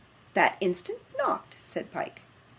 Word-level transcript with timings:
'That 0.33 0.57
instant 0.61 0.97
knocked,' 1.19 1.57
said 1.61 1.91
Pyke. 1.91 2.21